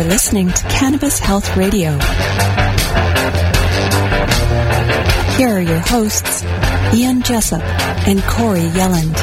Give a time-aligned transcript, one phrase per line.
[0.00, 1.90] are listening to Cannabis Health Radio.
[5.36, 6.42] Here are your hosts,
[6.94, 7.60] Ian Jessup
[8.08, 9.14] and Corey Yelland.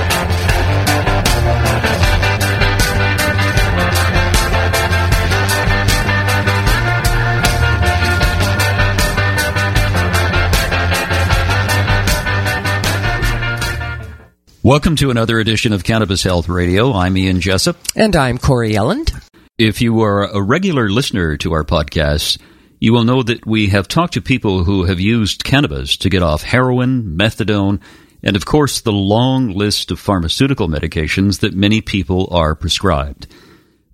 [14.62, 16.94] Welcome to another edition of Cannabis Health Radio.
[16.94, 17.78] I'm Ian Jessup.
[17.96, 19.17] And I'm Corey Elland.
[19.58, 22.38] If you are a regular listener to our podcast,
[22.80, 26.22] you will know that we have talked to people who have used cannabis to get
[26.22, 27.82] off heroin, methadone,
[28.22, 33.26] and of course the long list of pharmaceutical medications that many people are prescribed.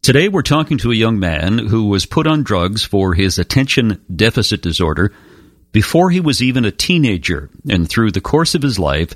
[0.02, 4.04] Today we're talking to a young man who was put on drugs for his attention
[4.14, 5.14] deficit disorder
[5.72, 9.14] before he was even a teenager, and through the course of his life,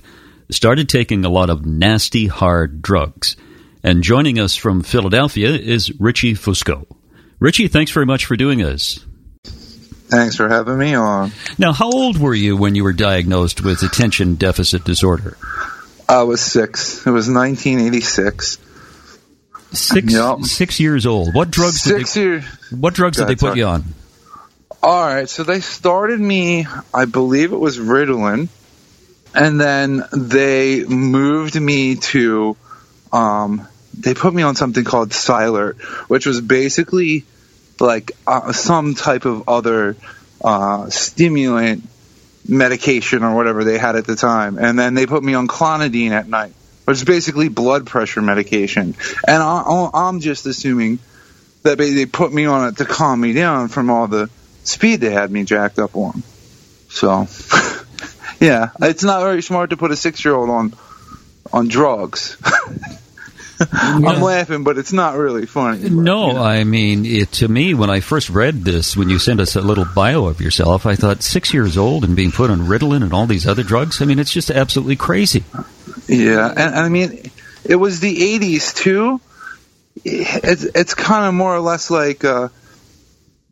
[0.50, 3.36] started taking a lot of nasty, hard drugs.
[3.88, 6.86] And joining us from Philadelphia is Richie Fusco.
[7.40, 9.00] Richie, thanks very much for doing this.
[9.46, 11.32] Thanks for having me on.
[11.58, 15.38] Now, how old were you when you were diagnosed with attention deficit disorder?
[16.10, 17.08] I was six.
[17.08, 18.58] It was 1986.
[19.72, 20.42] Six, Yep.
[20.42, 21.34] six years old.
[21.34, 21.80] What drugs?
[21.80, 22.44] Six did they, years.
[22.72, 23.86] What drugs did they put you on?
[24.84, 26.68] All right, so they started me.
[26.94, 28.50] I believe it was Ritalin,
[29.34, 32.58] and then they moved me to.
[33.14, 33.66] Um,
[34.00, 37.26] they put me on something called Cylert, which was basically
[37.80, 39.96] like uh, some type of other
[40.44, 41.84] uh, stimulant
[42.48, 46.12] medication or whatever they had at the time, and then they put me on clonidine
[46.12, 46.54] at night,
[46.86, 48.96] which is basically blood pressure medication.
[49.28, 51.00] And I, I'm just assuming
[51.64, 54.30] that they put me on it to calm me down from all the
[54.64, 56.24] speed they had me jacked up on.
[56.90, 57.28] So,
[58.40, 60.74] yeah, it's not very smart to put a six year old on
[61.52, 62.38] on drugs.
[63.74, 65.84] I'm laughing, but it's not really funny.
[65.84, 66.44] but, No, you know.
[66.44, 69.62] I mean, it, to me, when I first read this, when you sent us a
[69.62, 73.14] little bio of yourself, I thought six years old and being put on Ritalin and
[73.14, 74.02] all these other drugs.
[74.02, 75.44] I mean, it's just absolutely crazy.
[76.08, 77.32] Yeah, and, and I mean,
[77.66, 79.20] it was the '80s too.
[80.04, 82.50] It's it's kind of more or less like, uh,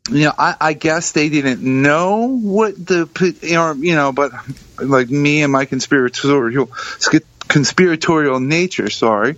[0.10, 3.10] you know, I, I guess they didn't know what the
[3.42, 4.32] you know, you know, but
[4.80, 6.70] like me and my conspiratorial
[7.48, 9.36] conspiratorial nature, sorry,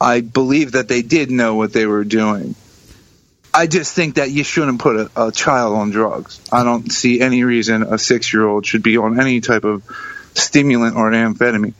[0.00, 2.54] I believe that they did know what they were doing.
[3.52, 6.40] I just think that you shouldn't put a, a child on drugs.
[6.52, 9.82] I don't see any reason a six year old should be on any type of
[10.34, 11.74] stimulant or an amphetamine.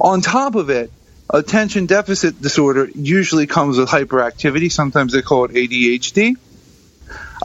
[0.00, 0.92] On top of it,
[1.30, 4.70] attention deficit disorder usually comes with hyperactivity.
[4.70, 6.34] Sometimes they call it ADHD.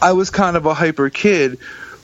[0.01, 1.59] I was kind of a hyper kid,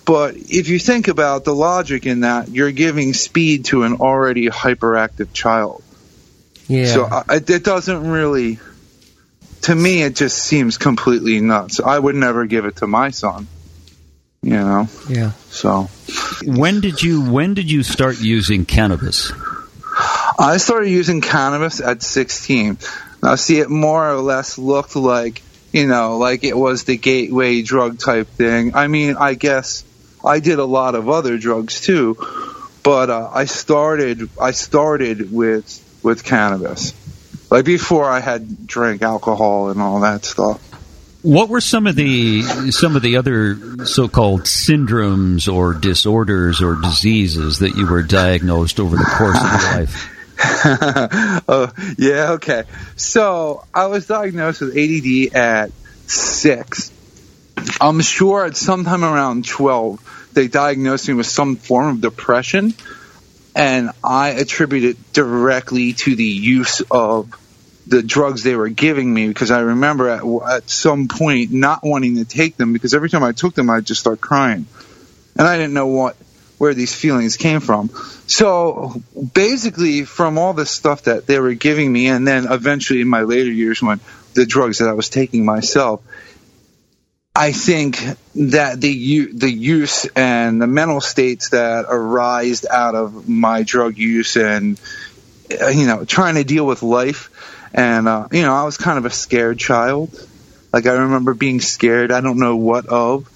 [0.05, 4.47] but if you think about the logic in that, you're giving speed to an already
[4.47, 5.83] hyperactive child.
[6.67, 6.85] Yeah.
[6.85, 8.59] So I, it doesn't really,
[9.63, 11.79] to me, it just seems completely nuts.
[11.79, 13.47] I would never give it to my son.
[14.41, 15.31] You know, yeah.
[15.51, 15.83] so
[16.43, 19.31] When did you when did you start using cannabis?
[20.37, 22.77] I started using cannabis at 16.
[23.21, 25.41] Now, see, it more or less looked like,
[25.71, 28.75] you know, like it was the gateway drug type thing.
[28.75, 29.85] I mean, I guess
[30.23, 32.17] I did a lot of other drugs too,
[32.83, 36.93] but uh, I started I started with with cannabis.
[37.49, 40.61] Like before I had drank alcohol and all that stuff.
[41.21, 42.41] What were some of the
[42.71, 48.97] some of the other so-called syndromes or disorders or diseases that you were diagnosed over
[48.97, 50.09] the course of your life?
[51.47, 52.63] oh, yeah, okay.
[52.95, 55.71] So I was diagnosed with ADD at
[56.07, 56.91] six.
[57.79, 62.73] I'm sure at sometime around 12, they diagnosed me with some form of depression,
[63.55, 67.33] and I attribute it directly to the use of
[67.85, 72.15] the drugs they were giving me because I remember at, at some point not wanting
[72.17, 74.65] to take them because every time I took them, I'd just start crying.
[75.37, 76.15] And I didn't know what
[76.57, 77.89] where these feelings came from.
[78.27, 79.01] So
[79.33, 83.23] basically, from all the stuff that they were giving me, and then eventually in my
[83.23, 83.99] later years when
[84.33, 86.01] the drugs that I was taking myself,
[87.35, 87.97] I think
[88.35, 94.37] that the the use and the mental states that arise out of my drug use
[94.37, 94.79] and
[95.59, 97.31] uh, you know trying to deal with life,
[97.73, 100.15] and uh, you know I was kind of a scared child.
[100.71, 102.11] Like I remember being scared.
[102.11, 103.27] I don't know what of,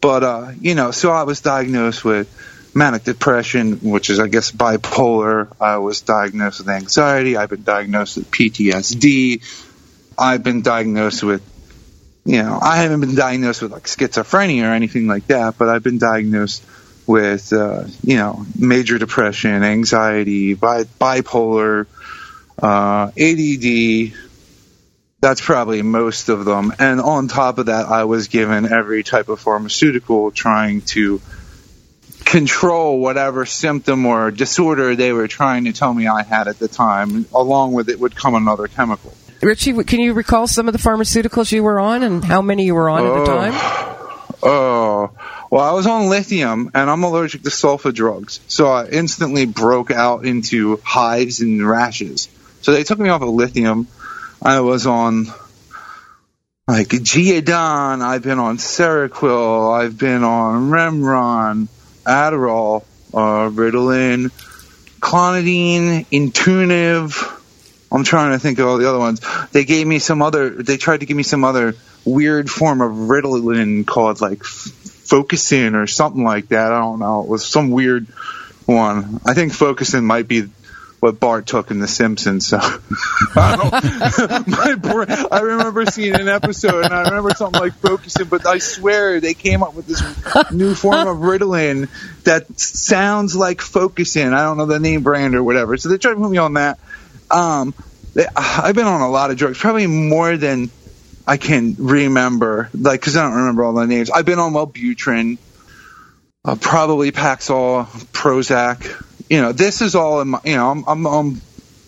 [0.00, 2.28] but uh, you know, so I was diagnosed with
[2.74, 5.54] manic depression, which is I guess bipolar.
[5.60, 7.36] I was diagnosed with anxiety.
[7.36, 9.44] I've been diagnosed with PTSD.
[10.18, 11.40] I've been diagnosed with
[12.28, 15.82] you know, I haven't been diagnosed with like schizophrenia or anything like that, but I've
[15.82, 16.62] been diagnosed
[17.06, 21.86] with, uh, you know, major depression, anxiety, bi- bipolar,
[22.62, 24.12] uh, ADD,
[25.20, 26.74] That's probably most of them.
[26.78, 31.22] And on top of that, I was given every type of pharmaceutical trying to
[32.26, 36.68] control whatever symptom or disorder they were trying to tell me I had at the
[36.68, 37.24] time.
[37.34, 39.14] Along with it would come another chemical.
[39.40, 42.74] Richie, can you recall some of the pharmaceuticals you were on and how many you
[42.74, 43.52] were on at the time?
[44.42, 45.10] Oh,
[45.50, 49.90] well, I was on lithium, and I'm allergic to sulfa drugs, so I instantly broke
[49.90, 52.28] out into hives and rashes.
[52.62, 53.88] So they took me off of lithium.
[54.42, 55.26] I was on
[56.68, 58.02] like Geodon.
[58.02, 59.80] I've been on Seroquel.
[59.80, 61.68] I've been on Remeron,
[62.04, 64.30] Adderall, uh, Ritalin,
[65.00, 67.37] Clonidine, Intuniv.
[67.90, 69.20] I'm trying to think of all the other ones.
[69.52, 70.50] They gave me some other.
[70.50, 71.74] They tried to give me some other
[72.04, 76.72] weird form of Ritalin called like Focusing or something like that.
[76.72, 77.22] I don't know.
[77.22, 78.06] It was some weird
[78.66, 79.20] one.
[79.24, 80.48] I think Focusing might be
[81.00, 82.46] what Bart took in The Simpsons.
[82.46, 82.58] So
[83.36, 88.46] I, my brain, I remember seeing an episode and I remember something like Focusing, but
[88.46, 90.02] I swear they came up with this
[90.50, 91.88] new form of Ritalin
[92.24, 94.32] that sounds like Focusing.
[94.32, 95.76] I don't know the name brand or whatever.
[95.76, 96.78] So they tried to put me on that.
[97.30, 97.74] Um,
[98.36, 100.70] I've been on a lot of drugs, probably more than
[101.26, 104.10] I can remember, like, because I don't remember all the names.
[104.10, 105.38] I've been on Wellbutrin,
[106.44, 109.02] uh, probably Paxil, Prozac.
[109.28, 111.42] You know, this is all in my, you know, I'm, I'm, I'm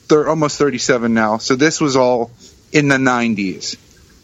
[0.09, 2.33] thir- almost 37 now, so this was all
[2.73, 3.77] in the 90s.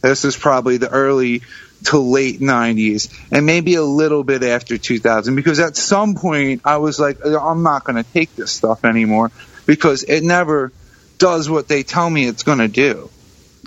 [0.03, 1.43] This is probably the early
[1.87, 6.77] to late 90s, and maybe a little bit after 2000, because at some point I
[6.79, 9.33] was like, I'm not going to take this stuff anymore
[9.67, 10.73] because it never
[11.19, 13.11] does what they tell me it's going to do.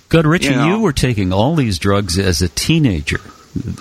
[0.10, 0.68] Good, Richie, You know.
[0.76, 3.20] you were taking all these drugs as a teenager.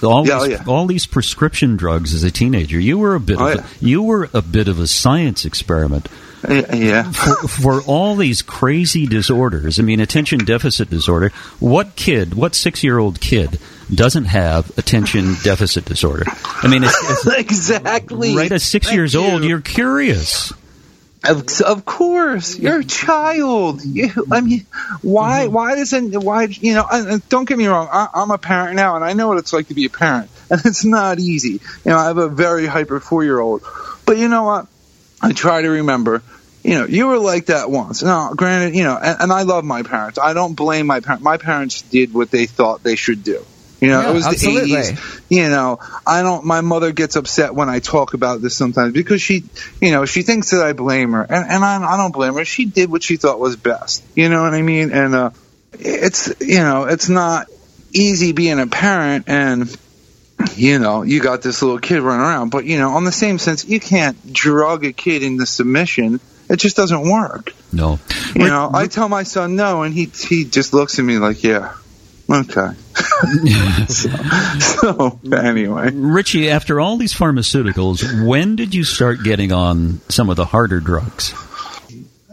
[0.02, 0.64] All Yeah, these, yeah.
[0.66, 2.78] all these prescription drugs as a teenager.
[2.80, 3.62] You were a bit Oh, of yeah.
[3.62, 6.08] a, you were a bit of a science experiment
[6.46, 7.10] Uh, Yeah.
[7.12, 9.78] for, for all these crazy disorders.
[9.78, 11.30] I mean, attention deficit disorder.
[11.60, 13.58] What kid, what six year old kid
[13.94, 16.24] doesn't have attention deficit disorder?
[16.62, 18.36] I mean, it's, it's, exactly.
[18.36, 19.20] right at six Thank years you.
[19.20, 20.52] old, you're curious.
[21.28, 23.84] Of, of course, you're a child.
[23.84, 24.66] You, I mean,
[25.02, 25.44] why?
[25.44, 25.54] Mm-hmm.
[25.54, 26.12] Why doesn't?
[26.22, 26.44] Why?
[26.44, 26.86] You know?
[26.90, 27.88] And, and don't get me wrong.
[27.90, 30.30] I, I'm a parent now, and I know what it's like to be a parent,
[30.50, 31.60] and it's not easy.
[31.84, 33.62] You know, I have a very hyper four year old,
[34.06, 34.66] but you know what?
[35.20, 36.22] I try to remember.
[36.64, 38.02] You know, you were like that once.
[38.02, 40.18] Now, granted, you know, and, and I love my parents.
[40.18, 41.24] I don't blame my parents.
[41.24, 43.44] My parents did what they thought they should do.
[43.80, 44.70] You know, Yeah, it was absolutely.
[44.72, 46.44] the 80s you know, I don't.
[46.44, 49.44] My mother gets upset when I talk about this sometimes because she,
[49.80, 52.44] you know, she thinks that I blame her, and, and I, I don't blame her.
[52.44, 54.04] She did what she thought was best.
[54.14, 54.90] You know what I mean?
[54.90, 55.30] And uh,
[55.72, 57.48] it's, you know, it's not
[57.92, 59.76] easy being a parent, and
[60.56, 62.50] you know, you got this little kid running around.
[62.50, 66.20] But you know, on the same sense, you can't drug a kid into submission.
[66.48, 67.52] It just doesn't work.
[67.70, 67.98] No.
[68.34, 71.44] You know, I tell my son no, and he he just looks at me like,
[71.44, 71.74] yeah,
[72.30, 72.70] okay.
[73.88, 74.08] So,
[74.58, 75.90] so anyway.
[75.92, 80.80] Richie, after all these pharmaceuticals, when did you start getting on some of the harder
[80.80, 81.34] drugs?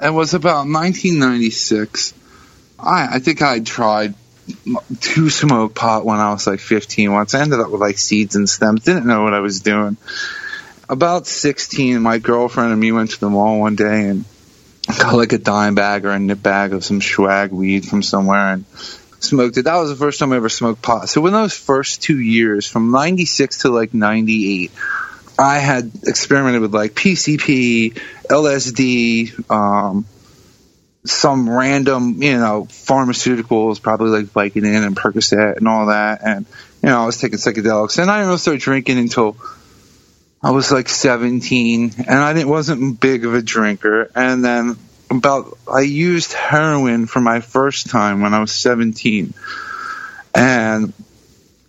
[0.02, 2.14] It was about 1996.
[2.78, 4.14] I I think I tried
[5.02, 7.34] to smoke pot when I was like 15 once.
[7.34, 8.84] I ended up with like seeds and stems.
[8.84, 9.98] Didn't know what I was doing.
[10.88, 14.26] About 16, my girlfriend and me went to the mall one day and
[14.88, 18.54] got like a dime bag or a nip bag of some swag weed from somewhere
[18.54, 18.66] and
[19.26, 19.64] smoked it.
[19.64, 21.10] That was the first time I ever smoked pot.
[21.10, 24.72] So in those first two years, from 96 to like 98,
[25.38, 30.06] I had experimented with like PCP, LSD, um,
[31.06, 36.22] some random, you know, pharmaceuticals, probably like Vicodin and Percocet and all that.
[36.24, 36.46] And,
[36.82, 39.38] you know, I was taking psychedelics and I didn't really start drinking until
[40.42, 44.10] I was like 17 and I didn't, wasn't big of a drinker.
[44.16, 44.78] And then
[45.10, 49.34] about, I used heroin for my first time when I was 17
[50.34, 50.94] and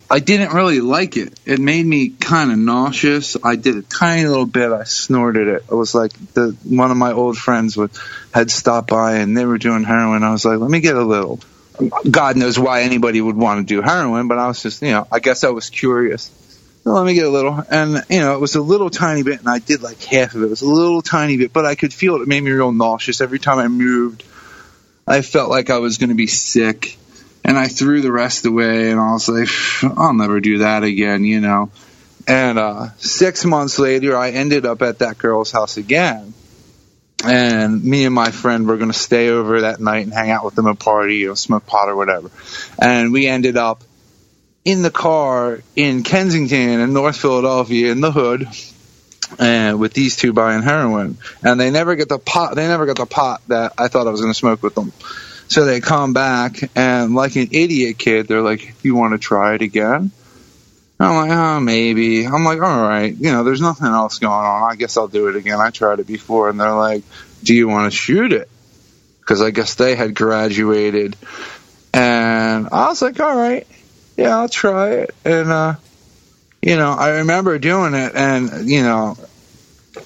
[0.08, 1.38] I didn't really like it.
[1.44, 3.36] It made me kind of nauseous.
[3.42, 4.70] I did a tiny little bit.
[4.70, 5.64] I snorted it.
[5.70, 7.90] It was like the one of my old friends would
[8.32, 10.22] had stopped by and they were doing heroin.
[10.22, 11.40] I was like, let me get a little.
[12.08, 15.06] God knows why anybody would want to do heroin, but I was just, you know,
[15.10, 16.30] I guess I was curious.
[16.86, 19.40] So let me get a little, and you know, it was a little tiny bit,
[19.40, 20.46] and I did like half of it.
[20.46, 22.22] It was a little tiny bit, but I could feel it.
[22.22, 24.22] It made me real nauseous every time I moved.
[25.04, 26.96] I felt like I was going to be sick
[27.44, 29.48] and I threw the rest away and I was like,
[29.98, 31.72] I'll never do that again, you know.
[32.28, 36.34] And uh, six months later, I ended up at that girl's house again.
[37.24, 40.44] And me and my friend were going to stay over that night and hang out
[40.44, 42.30] with them at a party or smoke pot or whatever.
[42.78, 43.82] And we ended up
[44.66, 48.48] in the car in Kensington in North Philadelphia in the hood
[49.38, 51.18] and with these two buying heroin.
[51.44, 54.10] And they never get the pot, they never got the pot that I thought I
[54.10, 54.92] was going to smoke with them.
[55.46, 59.54] So they come back and like an idiot kid, they're like, "You want to try
[59.54, 60.10] it again?"
[60.98, 64.72] I'm like, "Oh, maybe." I'm like, "All right, you know, there's nothing else going on.
[64.72, 65.60] I guess I'll do it again.
[65.60, 67.04] I tried it before." And they're like,
[67.44, 68.48] "Do you want to shoot it?"
[69.20, 71.14] Because I guess they had graduated,
[71.94, 73.68] and I was like, "All right,
[74.16, 75.74] yeah, I'll try it." And uh,
[76.62, 79.16] you know, I remember doing it, and you know,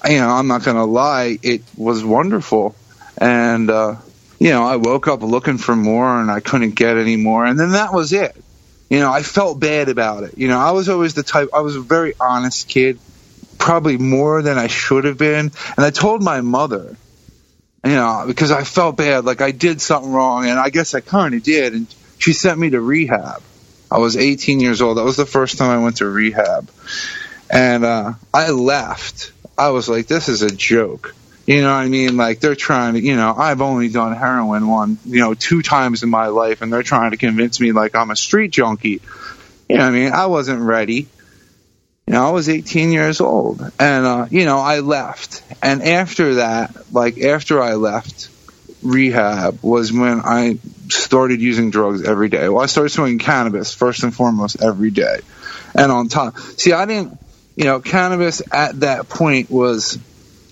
[0.07, 2.75] you know, I'm not gonna lie, it was wonderful,
[3.17, 3.95] and uh,
[4.39, 7.59] you know, I woke up looking for more, and I couldn't get any more, and
[7.59, 8.35] then that was it.
[8.89, 10.37] You know, I felt bad about it.
[10.37, 11.49] You know, I was always the type.
[11.53, 12.99] I was a very honest kid,
[13.57, 16.95] probably more than I should have been, and I told my mother.
[17.83, 20.99] You know, because I felt bad, like I did something wrong, and I guess I
[20.99, 21.87] kind of did, and
[22.19, 23.41] she sent me to rehab.
[23.91, 24.97] I was 18 years old.
[24.97, 26.71] That was the first time I went to rehab.
[27.49, 29.33] And uh, I left.
[29.57, 31.13] I was like, this is a joke.
[31.45, 32.15] You know what I mean?
[32.15, 36.03] Like they're trying to, you know, I've only done heroin one, you know, two times
[36.03, 39.01] in my life, and they're trying to convince me like I'm a street junkie.
[39.67, 40.13] You know what I mean?
[40.13, 41.07] I wasn't ready.
[42.07, 45.43] You know, I was 18 years old, and uh, you know, I left.
[45.61, 48.29] And after that, like after I left
[48.81, 50.57] rehab, was when I
[50.93, 52.49] started using drugs every day.
[52.49, 55.19] Well, I started smoking cannabis first and foremost every day,
[55.75, 56.37] and on top.
[56.37, 57.17] See, I didn't,
[57.55, 59.97] you know, cannabis at that point was,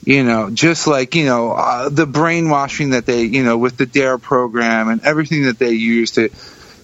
[0.04, 3.86] you know, just like you know uh, the brainwashing that they, you know, with the
[3.86, 6.30] DARE program and everything that they use to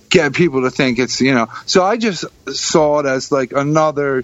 [0.10, 1.48] get people to think it's, you know.
[1.66, 4.24] So I just saw it as like another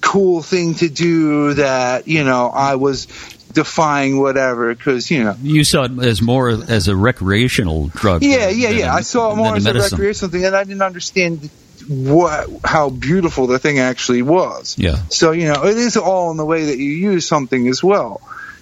[0.00, 3.06] cool thing to do that you know I was
[3.52, 5.36] defying whatever because you know.
[5.42, 8.22] You saw it as more as a recreational drug.
[8.22, 10.64] yeah yeah than yeah I saw it more than as a recreational thing and I
[10.64, 11.50] didn't understand
[11.88, 14.76] what how beautiful the thing actually was.
[14.78, 14.96] Yeah.
[15.08, 18.20] so you know it is all in the way that you use something as well.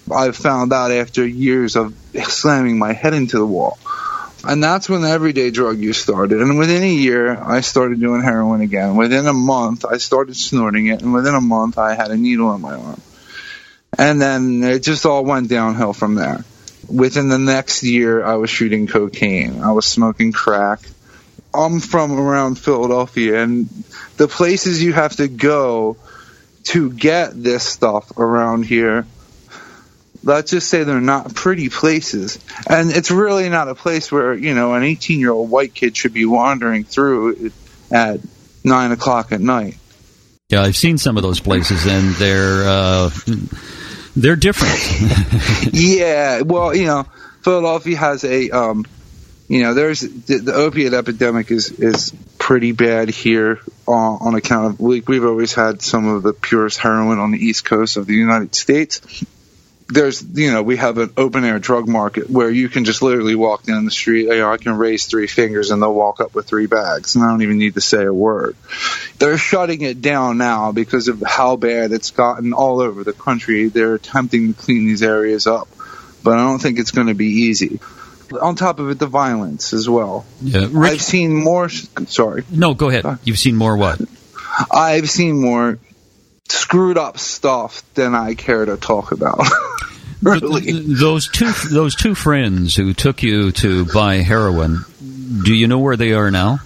[0.09, 3.77] I've found out after years of slamming my head into the wall
[4.47, 6.41] and that's when the everyday drug use started.
[6.41, 8.95] And within a year, I started doing heroin again.
[8.95, 11.01] Within a month, I started snorting it.
[11.01, 13.01] And within a month, I had a needle in my arm.
[13.97, 16.45] And then it just all went downhill from there.
[16.87, 19.61] Within the next year, I was shooting cocaine.
[19.61, 20.79] I was smoking crack.
[21.53, 23.67] I'm from around Philadelphia, and
[24.15, 25.97] the places you have to go
[26.65, 29.05] to get this stuff around here
[30.23, 32.39] let's just say they're not pretty places.
[32.69, 35.95] And it's really not a place where, you know, an 18 year old white kid
[35.95, 37.51] should be wandering through
[37.91, 38.19] at
[38.63, 39.77] 9 o'clock at night.
[40.49, 43.09] Yeah, I've seen some of those places, and they're uh,
[44.15, 45.73] they're different.
[45.73, 47.05] yeah, well, you know,
[47.41, 48.85] Philadelphia has a, um,
[49.49, 53.59] you know, there's the, the opiate epidemic is is pretty bad here
[53.89, 57.37] uh, on account of we, we've always had some of the purest heroin on the
[57.37, 59.01] east coast of the United States.
[59.89, 63.35] There's, you know, we have an open air drug market where you can just literally
[63.35, 64.23] walk down the street.
[64.23, 67.23] You know, I can raise three fingers and they'll walk up with three bags, and
[67.23, 68.57] I don't even need to say a word.
[69.17, 73.69] They're shutting it down now because of how bad it's gotten all over the country.
[73.69, 75.69] They're attempting to clean these areas up,
[76.21, 77.79] but I don't think it's going to be easy.
[78.41, 80.25] On top of it, the violence as well.
[80.41, 81.69] yeah, I've seen more.
[81.69, 83.19] Sorry, no, go ahead.
[83.23, 84.01] You've seen more what?
[84.69, 85.79] I've seen more
[86.49, 89.39] screwed up stuff than I care to talk about.
[90.21, 90.71] really.
[90.71, 94.85] Those two those two friends who took you to buy heroin.
[95.43, 96.59] Do you know where they are now?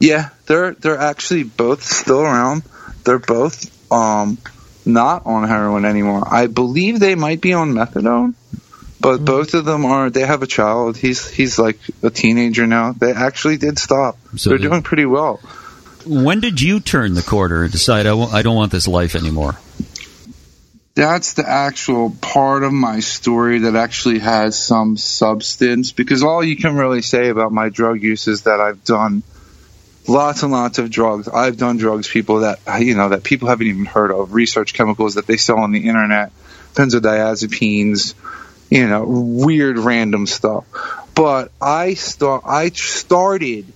[0.00, 2.62] Yeah, they're they're actually both still around.
[3.04, 4.38] They're both um
[4.84, 6.24] not on heroin anymore.
[6.28, 8.34] I believe they might be on methadone,
[9.00, 9.24] but Hmm.
[9.24, 10.10] both of them are.
[10.10, 10.96] They have a child.
[10.96, 12.92] He's he's like a teenager now.
[12.92, 14.18] They actually did stop.
[14.36, 15.40] So they're they- doing pretty well.
[16.06, 19.14] When did you turn the corner and decide I w- I don't want this life
[19.14, 19.56] anymore?
[20.94, 26.56] that's the actual part of my story that actually has some substance because all you
[26.56, 29.22] can really say about my drug use is that I've done
[30.06, 31.28] lots and lots of drugs.
[31.28, 35.14] I've done drugs people that you know that people haven't even heard of, research chemicals
[35.14, 36.30] that they sell on the internet,
[36.74, 38.14] benzodiazepines,
[38.70, 40.64] you know, weird random stuff.
[41.14, 43.72] But I start I started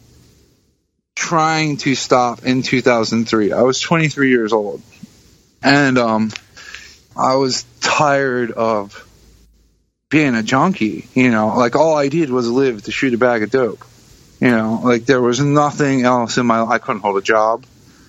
[1.17, 3.53] trying to stop in 2003.
[3.53, 4.81] I was 23 years old.
[5.63, 6.31] And um
[7.17, 9.03] I was tired of
[10.11, 11.09] being a junkie.
[11.15, 13.85] You know, like all I did was live to shoot a bag of dope.
[14.41, 16.63] You know, like there was nothing else in my.
[16.63, 17.65] I couldn't hold a job.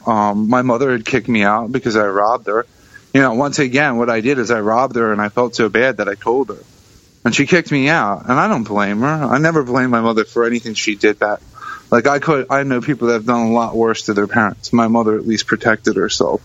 [0.06, 2.66] Um, my mother had kicked me out because I robbed her.
[3.14, 5.70] You know, once again, what I did is I robbed her, and I felt so
[5.70, 6.62] bad that I told her,
[7.24, 8.24] and she kicked me out.
[8.24, 9.08] And I don't blame her.
[9.08, 11.20] I never blame my mother for anything she did.
[11.20, 11.42] That,
[11.90, 12.48] like, I could.
[12.50, 14.74] I know people that have done a lot worse to their parents.
[14.74, 16.42] My mother at least protected herself.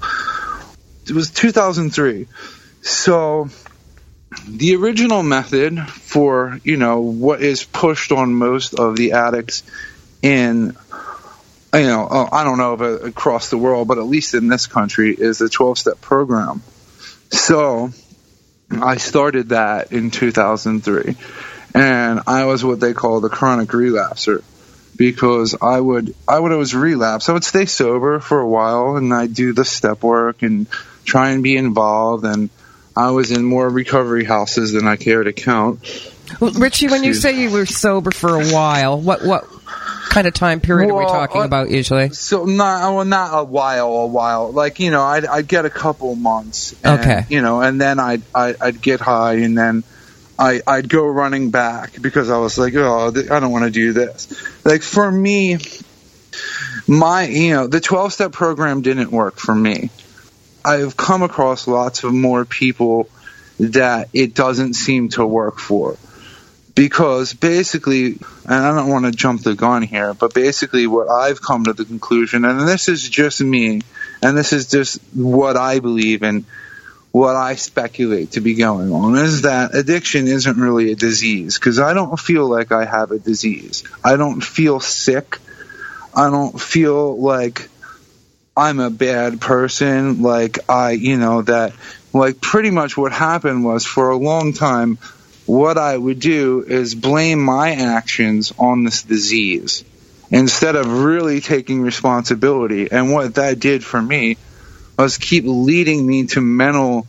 [1.07, 2.29] It was 2003.
[2.83, 3.49] So
[4.49, 9.63] the original method for you know what is pushed on most of the addicts
[10.23, 10.77] in
[11.75, 14.67] you know uh, I don't know if across the world, but at least in this
[14.67, 16.63] country is the 12 step program.
[17.31, 17.91] So
[18.71, 21.17] I started that in 2003,
[21.75, 24.43] and I was what they call the chronic relapser
[25.03, 27.29] because I would I would always relapse.
[27.29, 30.69] I would stay sober for a while, and I'd do the step work and
[31.05, 32.49] try and be involved and
[32.97, 35.81] I was in more recovery houses than I care to count.
[36.41, 39.45] Well, Richie, when you say you were sober for a while, what what
[40.11, 42.11] kind of time period are we talking uh, about usually?
[42.11, 44.53] So not well, not a while, a while.
[44.53, 46.75] Like you know, I'd I'd get a couple months.
[46.85, 47.25] And, Okay.
[47.29, 49.85] You know, and then I'd I'd, I'd get high, and then
[50.43, 53.93] I I'd go running back because I was like, oh, I don't want to do
[53.93, 54.27] this.
[54.65, 55.59] Like for me,
[56.89, 59.91] my you know the twelve step program didn't work for me.
[60.65, 63.09] I've come across lots of more people
[63.61, 65.97] that it doesn't seem to work for
[66.75, 71.41] because basically, and I don't want to jump the gun here, but basically, what I've
[71.41, 73.83] come to the conclusion, and this is just me,
[74.21, 76.47] and this is just what I believe in,
[77.12, 81.78] what I speculate to be going on, is that addiction isn't really a disease because
[81.78, 83.85] I don't feel like I have a disease.
[84.02, 85.38] I don't feel sick.
[86.14, 87.69] I don't feel like
[88.57, 90.23] I'm a bad person.
[90.23, 91.75] Like I, you know, that,
[92.14, 94.97] like pretty much what happened was for a long time,
[95.45, 99.85] what I would do is blame my actions on this disease
[100.31, 102.90] instead of really taking responsibility.
[102.90, 104.38] And what that did for me
[105.03, 107.07] was keep leading me to mental,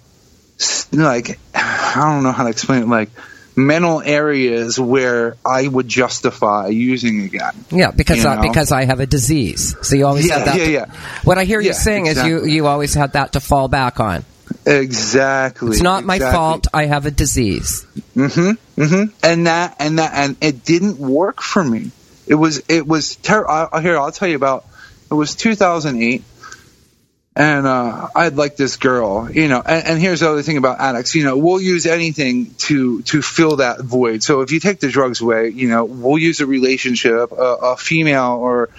[0.92, 3.10] like, I don't know how to explain it, like,
[3.56, 7.54] mental areas where I would justify using again.
[7.70, 9.76] Yeah, because You I, because I have a disease.
[9.84, 10.58] So you always Yeah, had that.
[10.58, 10.86] yeah, to- yeah.
[11.24, 14.00] What I hear you Yeah, saying is you you always had that to fall back
[14.00, 14.26] on.
[14.66, 15.70] Exactly.
[15.72, 16.68] It's not my fault.
[16.74, 17.86] I have a disease.
[18.16, 18.82] Mm-hmm.
[18.82, 19.04] Mm-hmm.
[19.24, 21.92] And that and that and it didn't work for me.
[22.26, 23.98] It was it was ter- I, here.
[24.00, 24.66] I'll tell you about.
[25.12, 26.24] It was 2008,
[27.36, 29.62] and uh, I had like this girl, you know.
[29.66, 33.22] And, and here's the other thing about addicts, you know, we'll use anything to to
[33.22, 34.24] fill that void.
[34.24, 37.78] So if you take the drugs away, you know, we'll use a relationship, a, a
[37.78, 38.70] female or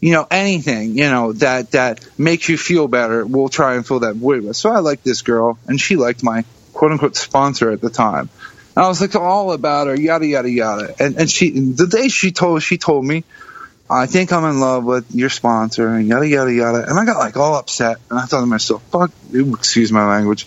[0.00, 4.00] you know anything you know that that makes you feel better we'll try and fill
[4.00, 7.72] that void with so i liked this girl and she liked my quote unquote sponsor
[7.72, 8.28] at the time
[8.76, 12.08] and i was like all about her yada yada yada and and she the day
[12.08, 13.24] she told she told me
[13.90, 17.18] i think i'm in love with your sponsor and yada yada yada and i got
[17.18, 20.46] like all upset and i thought to myself fuck excuse my language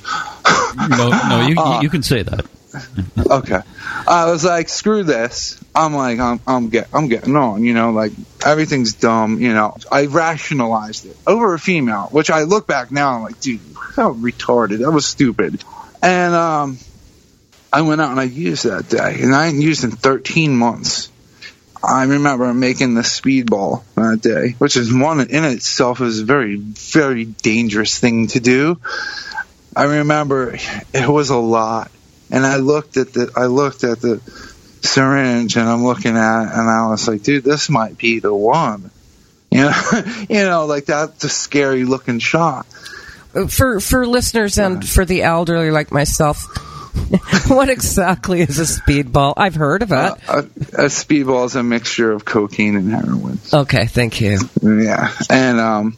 [0.77, 2.45] No, no, you, Uh, you can say that.
[3.29, 3.59] okay.
[4.07, 5.61] I was like, screw this.
[5.75, 8.13] I'm like, I'm, I'm get, I'm getting on, you know, like
[8.45, 9.75] everything's dumb, you know.
[9.91, 13.59] I rationalized it over a female, which I look back now, I'm like, dude,
[13.97, 14.79] how retarded.
[14.79, 15.61] That was stupid.
[16.01, 16.77] And, um,
[17.73, 21.10] I went out and I used that day, and I hadn't used in 13 months.
[21.83, 26.55] I remember making the speedball that day, which is one in itself is a very,
[26.55, 28.79] very dangerous thing to do.
[29.75, 30.57] I remember
[30.93, 31.91] it was a lot,
[32.29, 34.21] and I looked at the I looked at the
[34.81, 38.33] syringe, and I'm looking at, it, and I was like, dude, this might be the
[38.33, 38.91] one.
[39.49, 42.65] You know, you know, like that's a scary looking shot.
[43.47, 46.45] For for listeners and for the elderly like myself,
[47.47, 49.33] what exactly is a speedball?
[49.37, 49.95] I've heard of it.
[49.95, 53.39] Uh, a, a speedball is a mixture of cocaine and heroin.
[53.53, 54.39] okay, thank you.
[54.61, 55.97] Yeah, and um,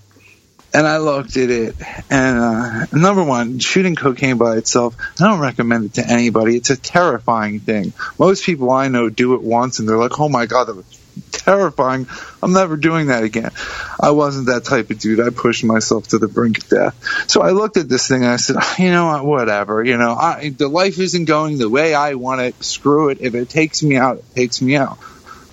[0.73, 1.75] and I looked at it,
[2.09, 6.55] and uh, number one, shooting cocaine by itself, I don't recommend it to anybody.
[6.55, 7.93] It's a terrifying thing.
[8.17, 10.99] Most people I know do it once, and they're like, "Oh my god, that was
[11.31, 12.07] terrifying.
[12.41, 13.51] I'm never doing that again."
[13.99, 15.19] I wasn't that type of dude.
[15.19, 17.29] I pushed myself to the brink of death.
[17.29, 19.25] So I looked at this thing, and I said, "You know what?
[19.25, 19.83] Whatever.
[19.83, 22.63] You know, I, the life isn't going the way I want it.
[22.63, 23.19] Screw it.
[23.21, 24.97] If it takes me out, it takes me out."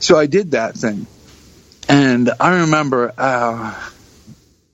[0.01, 1.07] So I did that thing.
[1.88, 3.90] And I remember uh,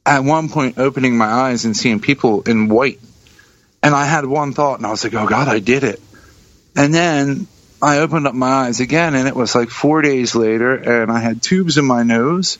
[0.04, 3.00] at one point opening my eyes and seeing people in white.
[3.82, 6.00] And I had one thought, and I was like, oh God, I did it.
[6.76, 7.46] And then
[7.86, 11.20] I opened up my eyes again, and it was like four days later, and I
[11.20, 12.58] had tubes in my nose,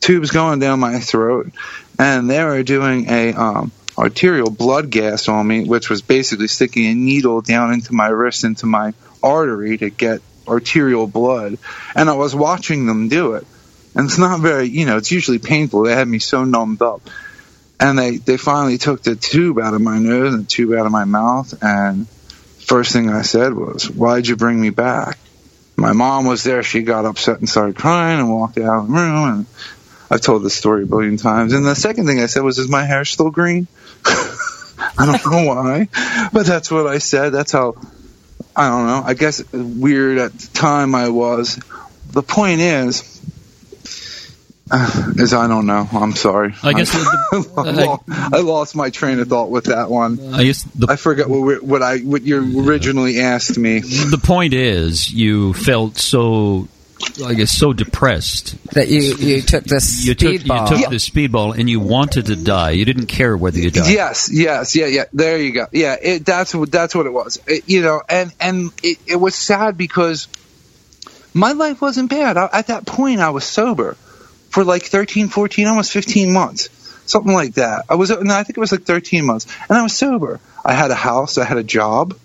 [0.00, 1.52] tubes going down my throat,
[1.96, 6.86] and they were doing a um, arterial blood gas on me, which was basically sticking
[6.86, 11.56] a needle down into my wrist, into my artery to get arterial blood.
[11.94, 13.46] And I was watching them do it.
[13.94, 15.84] And it's not very, you know, it's usually painful.
[15.84, 17.02] They had me so numbed up.
[17.78, 20.84] And they, they finally took the tube out of my nose and the tube out
[20.86, 21.54] of my mouth.
[21.62, 22.08] And
[22.68, 25.18] first thing I said was, why'd you bring me back?
[25.76, 26.62] My mom was there.
[26.62, 29.28] She got upset and started crying and walked out of the room.
[29.28, 29.46] And
[30.10, 31.52] I've told this story a billion times.
[31.52, 33.68] And the second thing I said was, is my hair still green?
[34.04, 35.88] I don't know why,
[36.32, 37.30] but that's what I said.
[37.30, 37.74] That's how.
[38.54, 39.02] I don't know.
[39.04, 41.60] I guess weird at the time I was.
[42.10, 43.17] The point is,
[44.70, 45.88] uh, is I don't know.
[45.92, 46.54] I'm sorry.
[46.62, 50.34] I guess I, the- I lost, I lost my train of thought with that one.
[50.34, 53.80] I guess the I forgot what, what I what you originally asked me.
[53.80, 56.68] the point is you felt so
[57.24, 58.56] I guess so depressed.
[58.74, 60.60] That you you took this You took speedball.
[60.62, 60.88] you took Yeah.
[60.90, 62.70] the speedball and you wanted to die.
[62.72, 63.90] You didn't care whether you died.
[63.92, 65.04] Yes, yes, yeah, yeah.
[65.12, 65.66] There you go.
[65.72, 67.40] Yeah, it, that's what that's what it was.
[67.46, 70.26] It- you know, and and it, it was sad because
[71.34, 72.36] my life wasn't bad.
[72.36, 73.96] I, at that point, I was sober
[74.48, 76.68] for like 13, 14, almost 15 months,
[77.06, 77.84] something like that.
[77.88, 80.40] I was, no, I think it was like 13 months, and I was sober.
[80.64, 82.18] I had a house, I had a job.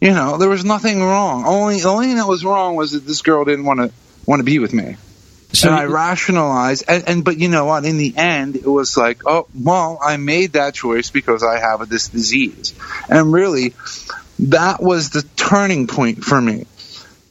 [0.00, 1.44] You know, there was nothing wrong.
[1.44, 3.92] Only the only thing that was wrong was that this girl didn't want to
[4.26, 4.96] want to be with me.
[5.52, 7.84] So and I rationalized, and, and but you know what?
[7.84, 11.88] In the end, it was like, oh, well, I made that choice because I have
[11.88, 12.74] this disease,
[13.08, 13.74] and really,
[14.40, 16.66] that was the turning point for me.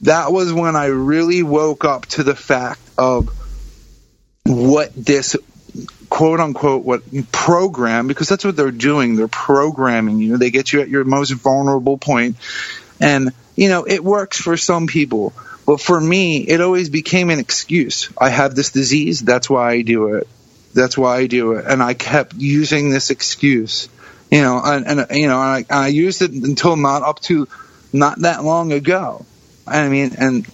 [0.02, 3.30] That was when I really woke up to the fact of
[4.48, 5.36] what this
[6.10, 9.16] quote unquote what program because that's what they're doing.
[9.16, 10.38] They're programming you.
[10.38, 12.38] They get you at your most vulnerable point.
[13.00, 15.34] And you know it works for some people.
[15.66, 18.10] But for me it always became an excuse.
[18.18, 19.20] I have this disease.
[19.22, 20.28] That's why i do it.
[20.74, 21.66] That's why i do it.
[21.68, 23.90] And i kept using this excuse.
[24.32, 27.48] You know and, and you know I, I used it until not up to
[27.92, 29.26] not that long ago.
[29.66, 30.48] I mean and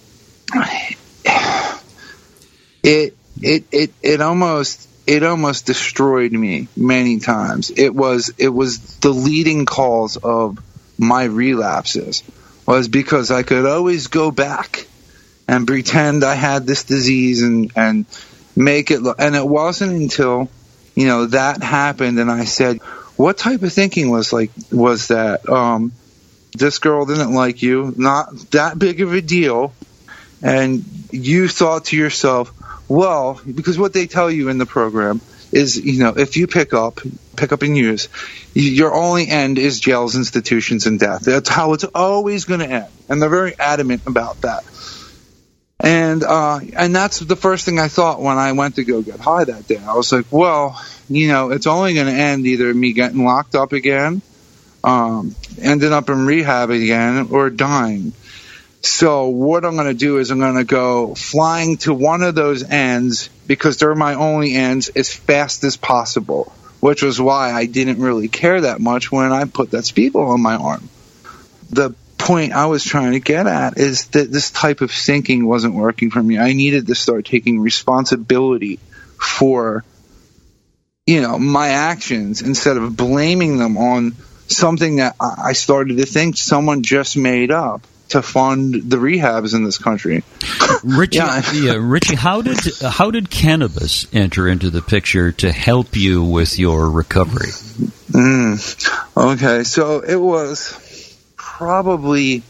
[2.82, 7.70] it it it it almost it almost destroyed me many times.
[7.70, 10.58] It was it was the leading cause of
[10.98, 12.22] my relapses
[12.66, 14.86] was because I could always go back
[15.46, 18.06] and pretend I had this disease and and
[18.56, 20.48] make it look and it wasn't until
[20.94, 22.78] you know that happened and I said
[23.16, 25.92] what type of thinking was like was that um
[26.56, 29.72] this girl didn't like you not that big of a deal
[30.42, 32.52] and you thought to yourself
[32.94, 36.72] well, because what they tell you in the program is, you know, if you pick
[36.72, 37.00] up,
[37.36, 38.08] pick up and use,
[38.54, 41.22] your only end is jails, institutions, and death.
[41.22, 44.64] That's how it's always going to end, and they're very adamant about that.
[45.80, 49.20] And uh, and that's the first thing I thought when I went to go get
[49.20, 49.76] high that day.
[49.76, 53.54] I was like, well, you know, it's only going to end either me getting locked
[53.54, 54.22] up again,
[54.84, 58.12] um, ending up in rehab again, or dying.
[58.84, 62.34] So what I'm going to do is I'm going to go flying to one of
[62.34, 67.64] those ends because they're my only ends as fast as possible, which was why I
[67.64, 70.86] didn't really care that much when I put that speedball on my arm.
[71.70, 75.74] The point I was trying to get at is that this type of thinking wasn't
[75.74, 76.38] working for me.
[76.38, 78.80] I needed to start taking responsibility
[79.18, 79.82] for
[81.06, 84.14] you know my actions instead of blaming them on
[84.46, 89.64] something that I started to think someone just made up to fund the rehabs in
[89.64, 90.22] this country.
[90.84, 91.42] Richie, Yeah.
[91.52, 96.58] yeah, Richie, how did how did cannabis enter into the picture to help you with
[96.58, 97.48] your recovery?
[98.10, 99.14] Mm.
[99.16, 102.42] Okay, so it was probably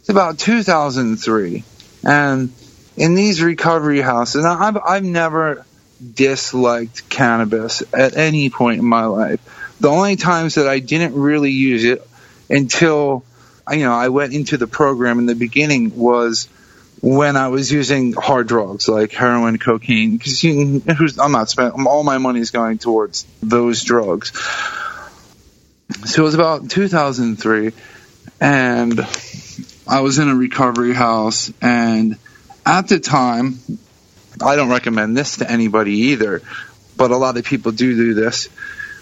[0.00, 1.64] it's about 2003,
[2.04, 2.52] and
[2.96, 5.64] in these recovery houses, I've I've never
[6.14, 9.40] disliked cannabis at any point in my life.
[9.80, 12.06] The only times that I didn't really use it
[12.48, 13.24] until
[13.72, 16.48] you know I went into the program in the beginning was
[17.00, 22.18] when I was using hard drugs like heroin, cocaine, because I'm not spending all my
[22.18, 24.32] money is going towards those drugs.
[26.04, 27.72] So it was about 2003,
[28.40, 29.00] and
[29.88, 32.16] I was in a recovery house, and
[32.66, 33.58] at the time,
[34.40, 36.42] I don't recommend this to anybody either,
[36.96, 38.48] but a lot of people do do this.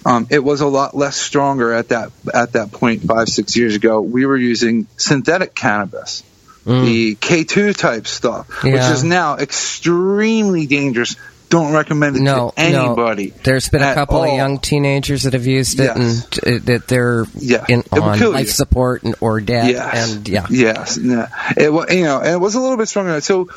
[0.09, 3.75] Um, it was a lot less stronger at that at that point five six years
[3.75, 4.01] ago.
[4.01, 6.23] We were using synthetic cannabis,
[6.65, 11.17] the K2 type stuff, which is now extremely dangerous.
[11.51, 13.29] Don't recommend it No, to anybody.
[13.29, 13.35] no.
[13.43, 15.97] There's been a couple of young teenagers that have used it, Yes.
[15.97, 17.65] and uh, that they're Yeah.
[17.69, 18.53] in, on life you.
[18.53, 19.71] support and, or dead.
[19.71, 20.13] Yes.
[20.15, 20.99] And yeah, Yes.
[20.99, 21.29] Yeah.
[21.57, 23.19] It was, you know, and it was a little bit stronger.
[23.23, 23.49] So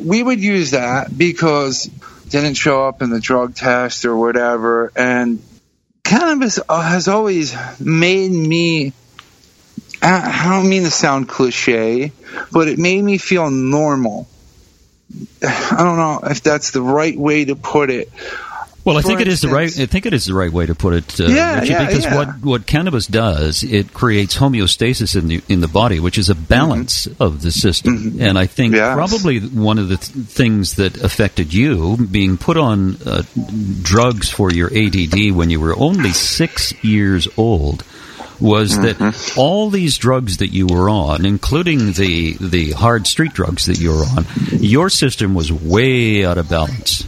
[0.00, 1.88] we would use that because
[2.30, 4.92] didn't show up in the drug test or whatever.
[4.94, 5.42] And
[6.04, 8.92] cannabis uh, has always made me.
[10.00, 12.12] I I don't mean to sound cliche,
[12.52, 14.28] but it made me feel normal.
[15.42, 18.10] I don't know if that's the right way to put it.
[18.88, 19.68] Well, I think it is the right.
[19.78, 22.16] I think it is the right way to put it, uh, Yeah, yeah, because yeah.
[22.16, 26.34] what what cannabis does, it creates homeostasis in the in the body, which is a
[26.34, 28.16] balance of the system.
[28.20, 28.74] And I think Mm-hmm.
[28.76, 28.94] Yes.
[28.94, 33.22] probably one of the th- things that affected you being put on uh,
[33.82, 37.84] drugs for your ADD when you were only six years old.
[38.40, 39.02] Was Mm-hmm.
[39.02, 43.80] that all these drugs that you were on, including the the hard street drugs that
[43.80, 44.26] you were on,
[44.60, 47.04] your system was way out of balance.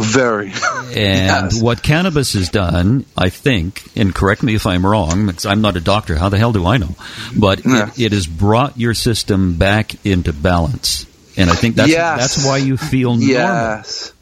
[0.00, 0.52] Very.
[0.96, 1.60] And Yes.
[1.62, 5.76] what cannabis has done, I think, and correct me if I'm wrong, because I'm not
[5.76, 6.94] a doctor, how the hell do I know?
[7.36, 7.88] But Yeah.
[7.96, 11.06] it, it has brought your system back into balance.
[11.36, 12.20] And I think that's, Yes.
[12.20, 13.26] that's why you feel normal.
[13.28, 14.12] Yes.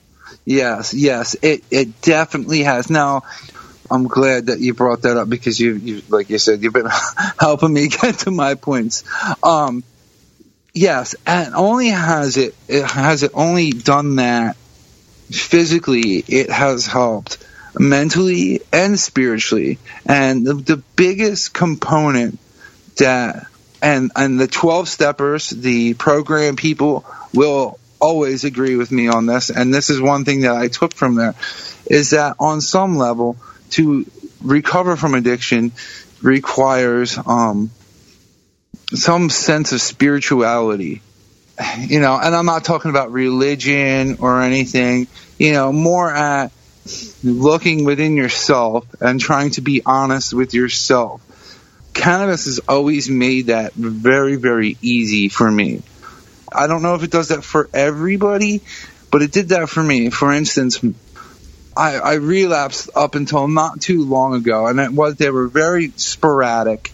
[0.46, 1.36] Yes, yes.
[1.42, 2.88] It it definitely has.
[2.88, 3.22] Now,
[3.90, 6.88] I'm glad that you brought that up because you, you like you said, you've been
[7.38, 9.04] helping me get to my points.
[9.42, 9.84] Um,
[10.72, 14.56] yes, and only has it, it has it only done that
[15.40, 16.24] physically.
[16.26, 17.38] It has helped
[17.78, 22.38] mentally and spiritually, and the, the biggest component
[22.96, 23.46] that
[23.82, 29.50] and and the 12 steppers the program people will always agree with me on this.
[29.50, 31.34] And this is one thing that I took from there
[31.86, 33.36] is that on some level
[33.70, 34.06] to
[34.40, 35.72] recover from addiction
[36.20, 37.70] requires um
[38.94, 41.02] some sense of spirituality.
[41.78, 45.06] You know and I'm not talking about religion or anything
[45.42, 46.52] you know more at
[47.22, 51.20] looking within yourself and trying to be honest with yourself
[51.92, 55.82] cannabis has always made that very, very easy for me.
[56.52, 58.62] I don't know if it does that for everybody,
[59.10, 60.10] but it did that for me.
[60.10, 60.80] For instance,
[61.76, 65.92] I, I relapsed up until not too long ago, and it was they were very
[65.96, 66.92] sporadic.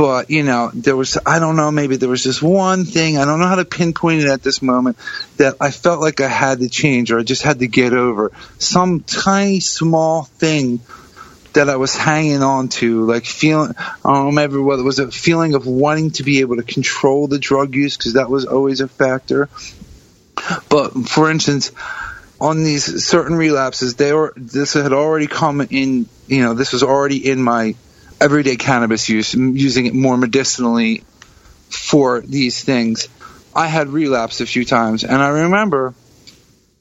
[0.00, 3.26] But you know, there was I don't know, maybe there was just one thing I
[3.26, 4.96] don't know how to pinpoint it at this moment
[5.36, 8.32] that I felt like I had to change or I just had to get over
[8.58, 10.80] some tiny small thing
[11.52, 15.10] that I was hanging on to, like feeling, I don't remember whether it was a
[15.10, 18.80] feeling of wanting to be able to control the drug use because that was always
[18.80, 19.50] a factor.
[20.70, 21.72] But for instance,
[22.40, 26.08] on these certain relapses, they were this had already come in.
[26.26, 27.74] You know, this was already in my
[28.20, 31.04] everyday cannabis use, using it more medicinally
[31.68, 33.08] for these things.
[33.54, 35.94] I had relapsed a few times, and I remember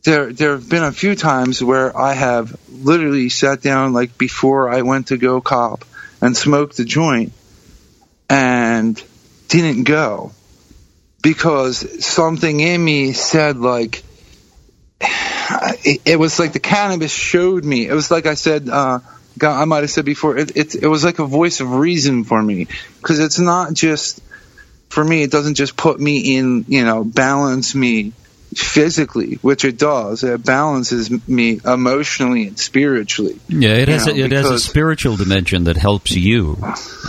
[0.04, 4.69] there there have been a few times where I have literally sat down like before
[4.69, 5.84] I went to go cop
[6.21, 7.34] and smoked the joint
[8.30, 9.02] and
[9.47, 10.32] didn't go
[11.21, 14.04] because something in me said like
[15.02, 17.88] it, it was like the cannabis showed me.
[17.88, 18.99] It was like I said, uh,
[19.42, 20.38] I might have said before.
[20.38, 22.68] It, it it was like a voice of reason for me
[23.00, 24.22] because it's not just
[24.89, 25.24] for me.
[25.24, 28.13] It doesn't just put me in, you know, balance me
[28.55, 30.23] physically, which it does.
[30.23, 33.39] It balances me emotionally and spiritually.
[33.47, 36.57] Yeah, it has know, a, it has a spiritual dimension that helps you.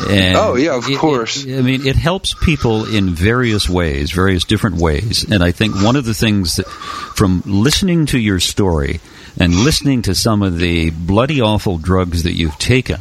[0.08, 1.44] And Oh, yeah, of it- it- course.
[1.44, 5.24] I mean, it helps people in various ways, various different ways.
[5.30, 9.00] And I think one of the things that, from listening to your story
[9.38, 12.98] and listening to some of the bloody awful drugs that you've taken,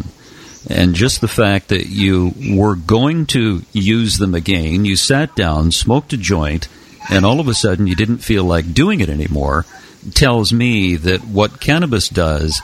[0.70, 5.72] and just the fact that you were going to use them again, you sat down,
[5.72, 6.68] smoked a joint,
[7.10, 9.66] and all of a sudden you didn't feel like doing it anymore,
[10.14, 12.62] tells me that what cannabis does,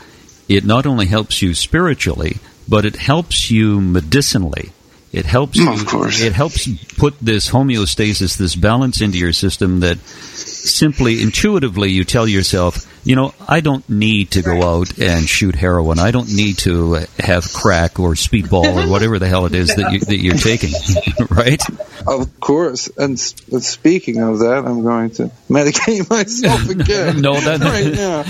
[0.47, 4.71] it not only helps you spiritually, but it helps you medicinally.
[5.15, 6.21] It helps Mm, Of course.
[6.21, 12.27] it helps put this homeostasis, this balance into your system that simply intuitively you tell
[12.27, 15.99] yourself, you know, I don't need to go out and shoot heroin.
[15.99, 19.93] I don't need to have crack or speedball or whatever the hell it is that
[19.93, 20.71] you that you're taking,
[21.29, 21.61] right?
[22.07, 22.89] Of course.
[22.97, 27.21] And speaking of that, I'm going to medicate myself again.
[27.21, 28.23] No, that- right now.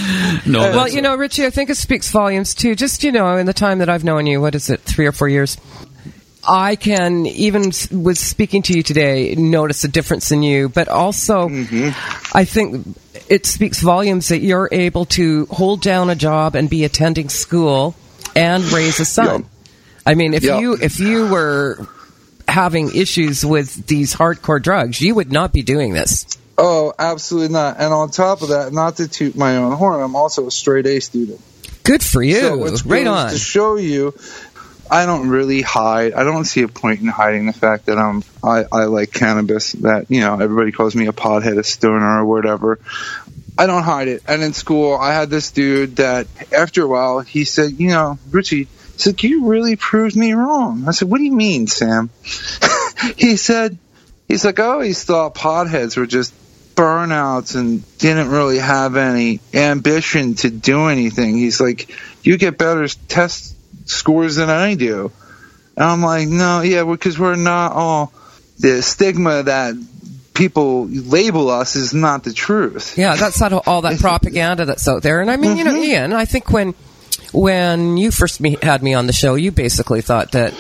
[0.45, 2.76] No, Well, you know, Richie, I think it speaks volumes too.
[2.76, 5.12] Just, you know, in the time that I've known you, what is it, three or
[5.13, 5.58] four years?
[6.47, 11.49] I can, even with speaking to you today, notice a difference in you, but also
[11.49, 12.38] mm-hmm.
[12.38, 12.97] I think
[13.29, 17.95] it speaks volumes that you're able to hold down a job and be attending school
[18.36, 19.41] and raise a son.
[19.41, 19.51] Yep.
[20.05, 20.62] I mean, if Yep.
[20.62, 21.88] you, if you were
[22.47, 26.25] having issues with these hardcore drugs, you would not be doing this.
[26.58, 27.77] Oh, absolutely not.
[27.79, 30.86] And on top of that, not to toot my own horn, I'm also a straight
[30.86, 31.41] A student.
[31.84, 32.39] Good for you.
[32.39, 33.31] So which right on.
[33.31, 34.13] to show you,
[34.89, 36.13] I don't really hide.
[36.13, 39.74] I don't see a point in hiding the fact that I'm I, I like cannabis.
[39.74, 42.80] That you know everybody calls me a pothead, a stoner, or whatever.
[43.58, 44.24] I don't hide it.
[44.28, 48.19] And in school, I had this dude that after a while he said, you know,
[48.30, 48.67] Richie, he
[48.98, 50.84] said, you really proved me wrong.
[50.88, 52.10] I said, what do you mean, Sam?
[53.15, 53.78] he said,
[54.28, 56.34] he's like, I always thought potheads were just
[56.76, 61.38] burnouts and didn't really have any ambition to do anything.
[61.38, 61.89] He's like,
[62.24, 63.55] "You get better test
[63.86, 65.12] scores than I do,"
[65.78, 68.13] and I'm like, "No, yeah, because we're not all
[68.60, 69.76] the stigma that."
[70.34, 72.98] People label us is not the truth.
[72.98, 75.21] Yeah, that's not all that propaganda that's out there.
[75.21, 75.91] And I mean, you know, mm-hmm.
[75.91, 76.76] Ian, I think when
[77.32, 80.54] when you first me, had me on the show, you basically thought that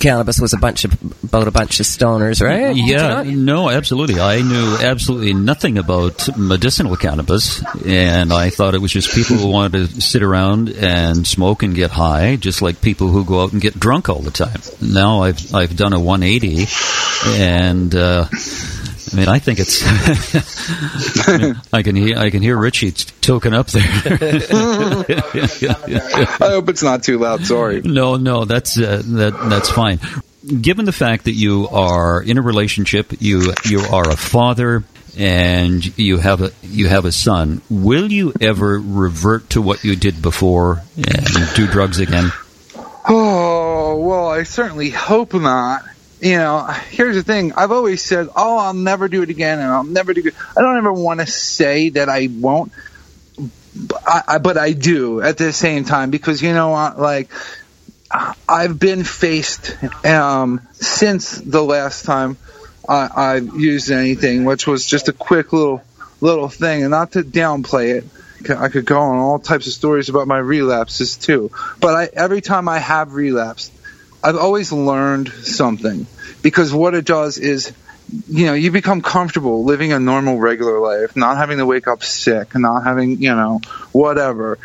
[0.00, 2.74] cannabis was a bunch of about a bunch of stoners, right?
[2.74, 4.18] Yeah, no, absolutely.
[4.18, 9.48] I knew absolutely nothing about medicinal cannabis, and I thought it was just people who
[9.48, 13.52] wanted to sit around and smoke and get high, just like people who go out
[13.52, 14.60] and get drunk all the time.
[14.80, 16.66] Now I've I've done a 180,
[17.40, 17.94] and.
[17.94, 18.26] Uh,
[19.12, 19.82] I mean, I think it's.
[21.72, 23.82] I can hear I can hear Richie token up there.
[26.40, 27.44] I hope it's not too loud.
[27.44, 27.80] Sorry.
[27.82, 30.00] No, no, that's uh, that that's fine.
[30.60, 34.84] Given the fact that you are in a relationship, you you are a father,
[35.18, 37.62] and you have a you have a son.
[37.68, 42.30] Will you ever revert to what you did before and do drugs again?
[43.08, 45.84] Oh well, I certainly hope not
[46.20, 47.52] you know, here's the thing.
[47.54, 50.34] I've always said, "Oh, I'll never do it again," and I'll never do it.
[50.56, 52.72] I don't ever want to say that I won't,
[53.74, 57.30] but I, but I do at the same time because you know, like
[58.48, 62.36] I've been faced um, since the last time
[62.86, 65.82] I, I've used anything, which was just a quick little
[66.20, 68.04] little thing, and not to downplay it.
[68.50, 72.40] I could go on all types of stories about my relapses too, but I, every
[72.40, 73.70] time I have relapsed
[74.22, 76.06] I've always learned something
[76.42, 77.72] because what it does is,
[78.28, 82.02] you know, you become comfortable living a normal, regular life, not having to wake up
[82.02, 83.60] sick, not having, you know,
[83.92, 84.58] whatever.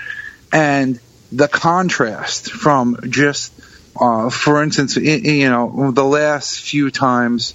[0.52, 1.00] And
[1.32, 3.54] the contrast from just,
[4.00, 7.54] uh, for instance, you know, the last few times,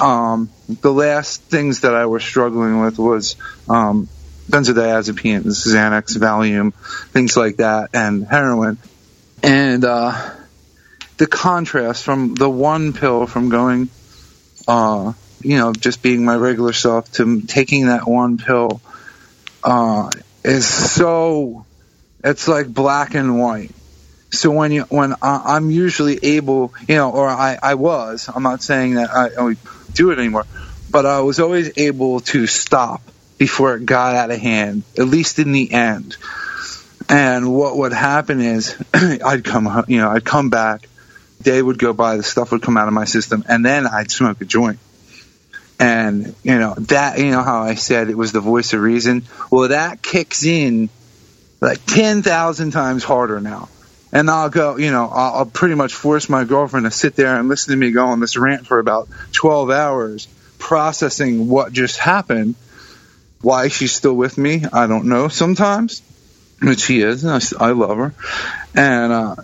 [0.00, 3.36] um, the last things that I was struggling with was,
[3.68, 4.08] um,
[4.50, 6.74] benzodiazepines, Xanax, Valium,
[7.12, 8.78] things like that, and heroin.
[9.42, 10.32] And, uh,
[11.20, 13.90] the contrast from the one pill from going,
[14.66, 18.80] uh, you know, just being my regular self to taking that one pill,
[19.62, 20.08] uh,
[20.42, 21.66] is so,
[22.24, 23.70] it's like black and white.
[24.32, 28.42] So when you, when I, am usually able, you know, or I, I was, I'm
[28.42, 29.56] not saying that I, I
[29.92, 30.46] do it anymore,
[30.88, 33.02] but I was always able to stop
[33.36, 36.16] before it got out of hand, at least in the end.
[37.10, 40.86] And what would happen is I'd come, you know, I'd come back
[41.42, 44.10] day would go by, the stuff would come out of my system, and then I'd
[44.10, 44.78] smoke a joint.
[45.78, 49.22] And, you know, that, you know how I said it was the voice of reason?
[49.50, 50.90] Well, that kicks in
[51.60, 53.70] like 10,000 times harder now.
[54.12, 57.38] And I'll go, you know, I'll, I'll pretty much force my girlfriend to sit there
[57.38, 60.26] and listen to me go on this rant for about 12 hours,
[60.58, 62.56] processing what just happened.
[63.40, 66.02] Why she's still with me, I don't know sometimes,
[66.60, 67.24] but she is.
[67.24, 68.14] I, I love her.
[68.74, 69.36] And, uh,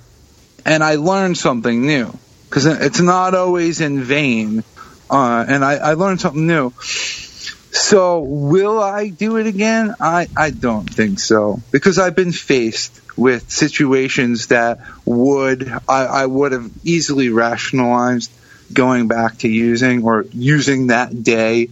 [0.67, 2.13] and I learned something new
[2.49, 4.65] because it's not always in vain.
[5.09, 6.73] Uh, and I, I learned something new.
[6.81, 9.95] So will I do it again?
[10.01, 16.27] I, I don't think so because I've been faced with situations that would I, I
[16.27, 18.33] would have easily rationalized
[18.73, 21.71] going back to using or using that day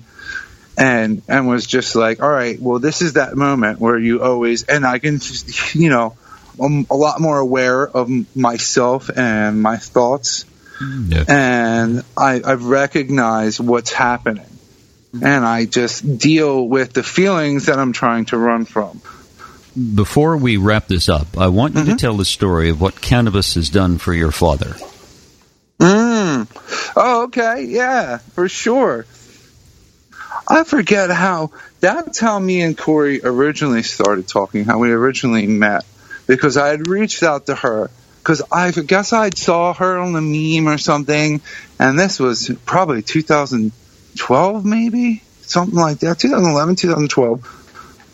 [0.78, 4.62] and and was just like all right well this is that moment where you always
[4.62, 5.20] and I can
[5.72, 6.16] you know
[6.60, 10.44] I'm a lot more aware of myself and my thoughts,
[10.80, 11.24] yeah.
[11.28, 14.46] and I, I've recognized what's happening,
[15.12, 19.00] and I just deal with the feelings that I'm trying to run from.
[19.94, 21.90] Before we wrap this up, I want you mm-hmm.
[21.92, 24.76] to tell the story of what cannabis has done for your father.
[25.80, 26.46] Mm.
[26.96, 29.06] Oh, okay, yeah, for sure.
[30.46, 31.50] I forget how.
[31.80, 34.64] That's how me and Corey originally started talking.
[34.64, 35.84] How we originally met
[36.26, 37.90] because I had reached out to her
[38.24, 41.42] because I guess I saw her on the meme or something,
[41.78, 47.60] and this was probably 2012, maybe something like that, 2011, 2012.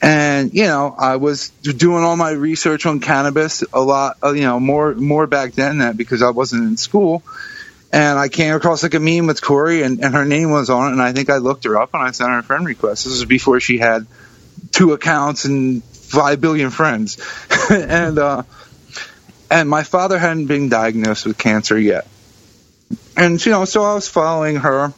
[0.02, 4.42] And you know, I was doing all my research on cannabis a lot, uh, you
[4.42, 7.22] know, more more back then that because I wasn't in school.
[7.92, 10.88] And I came across like a meme with Corey, and, and her name was on
[10.88, 13.04] it, and I think I looked her up and I sent her a friend request.
[13.04, 14.06] This was before she had
[14.72, 17.18] two accounts and five billion friends,
[17.70, 18.42] and uh,
[19.50, 22.06] and my father hadn't been diagnosed with cancer yet,
[23.16, 24.92] and you know, so I was following her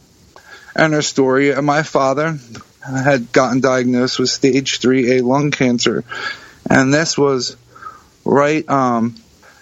[0.74, 1.50] and her story.
[1.50, 2.38] And my father
[2.80, 6.04] had gotten diagnosed with stage three A lung cancer,
[6.68, 7.56] and this was
[8.24, 9.14] right um,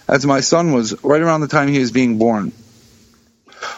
[0.09, 2.53] as my son was right around the time he was being born,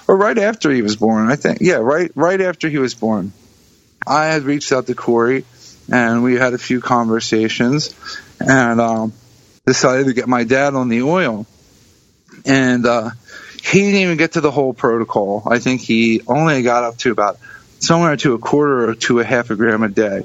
[0.06, 1.30] or right after he was born.
[1.30, 3.32] I think, yeah, right right after he was born.
[4.06, 5.44] I had reached out to Corey,
[5.92, 7.94] and we had a few conversations,
[8.40, 9.12] and um,
[9.66, 11.46] decided to get my dad on the oil.
[12.44, 13.10] And uh,
[13.62, 15.42] he didn't even get to the whole protocol.
[15.46, 17.38] I think he only got up to about
[17.78, 20.22] somewhere to a quarter or to a half a gram a day.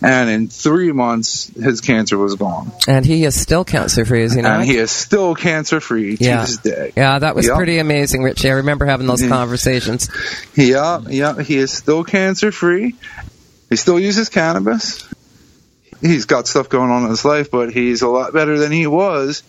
[0.00, 2.70] And in three months, his cancer was gone.
[2.86, 4.60] And he is still cancer free, is he not?
[4.60, 6.42] And he is still cancer free to Yeah.
[6.42, 6.92] this day.
[6.96, 7.56] yeah, that was Yep.
[7.56, 8.48] pretty amazing, Richie.
[8.48, 9.30] I remember having those Mhm.
[9.30, 10.08] conversations.
[10.54, 12.94] Yeah, yeah, he is still cancer free.
[13.70, 15.06] He still uses cannabis.
[16.00, 18.86] He's got stuff going on in his life, but he's a lot better than he
[18.86, 19.42] was.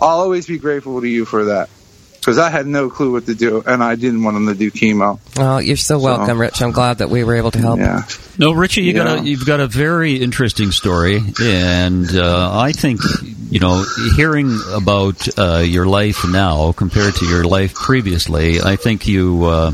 [0.00, 1.70] I'll always be grateful to you for that.
[2.18, 4.72] Because I had no clue what to do, and I didn't want him to do
[4.72, 5.20] chemo.
[5.38, 6.60] Oh, you're so welcome, Rich.
[6.60, 7.78] I'm glad that we were able to help.
[7.78, 8.02] Yeah.
[8.36, 9.22] No, Richie, you got Yeah.
[9.22, 13.00] a, you've got a very interesting story, and uh, I think
[13.48, 13.84] you know
[14.16, 18.60] hearing about uh, your life now compared to your life previously.
[18.60, 19.72] I think you, uh,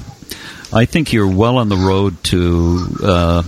[0.74, 3.43] I think you're well on the road to uh,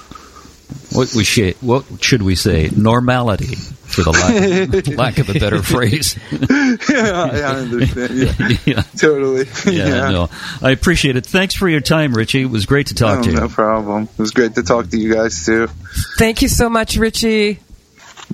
[0.93, 5.62] what we sh- what should we say normality, for the lack, lack of a better
[5.62, 6.16] phrase.
[6.33, 6.77] yeah,
[7.33, 8.16] I understand.
[8.18, 9.47] Yeah, yeah, totally.
[9.66, 10.29] yeah, no,
[10.62, 11.27] I appreciate it.
[11.27, 12.43] Thanks for your time, Richie.
[12.43, 13.37] It was great to talk Oh, to you.
[13.37, 14.05] no problem.
[14.05, 15.68] It was great to talk to you guys too.
[16.18, 17.61] Thank you so much, Richie.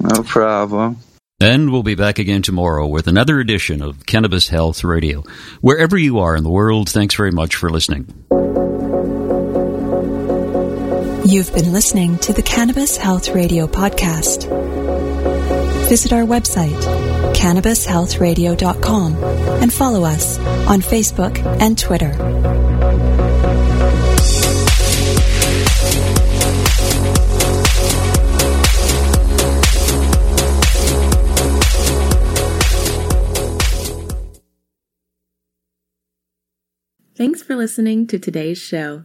[0.00, 0.98] No problem.
[1.42, 5.24] And we'll be back again tomorrow with another edition of Cannabis Health Radio.
[5.62, 8.06] Wherever you are in the world, thanks very much for listening.
[11.24, 14.48] You've been listening to the Cannabis Health Radio podcast.
[15.88, 16.80] Visit our website,
[17.34, 19.14] cannabishealthradio.com,
[19.62, 22.12] and follow us on Facebook and Twitter.
[37.14, 39.04] Thanks for listening to today's show.